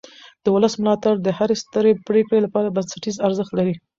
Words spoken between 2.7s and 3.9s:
بنسټیز ارزښت لري